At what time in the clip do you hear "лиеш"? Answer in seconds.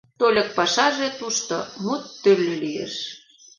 2.63-2.93